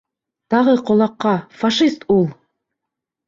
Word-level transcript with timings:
Тағы 0.53 0.73
ҡолаҡҡа, 0.87 1.33
фашист 1.59 2.07
ул! 2.15 2.25